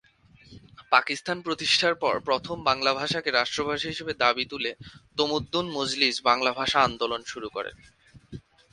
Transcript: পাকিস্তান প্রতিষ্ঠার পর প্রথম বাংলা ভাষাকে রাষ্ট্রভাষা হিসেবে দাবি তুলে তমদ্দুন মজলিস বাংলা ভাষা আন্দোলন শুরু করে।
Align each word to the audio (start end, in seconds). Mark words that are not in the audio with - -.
পাকিস্তান 0.91 1.37
প্রতিষ্ঠার 1.41 1.95
পর 1.95 2.15
প্রথম 2.25 2.57
বাংলা 2.63 2.91
ভাষাকে 2.93 3.29
রাষ্ট্রভাষা 3.31 3.87
হিসেবে 3.87 4.13
দাবি 4.23 4.45
তুলে 4.45 4.71
তমদ্দুন 5.17 5.65
মজলিস 5.77 6.15
বাংলা 6.29 6.51
ভাষা 6.59 6.79
আন্দোলন 6.81 7.21
শুরু 7.23 7.47
করে। 7.49 7.71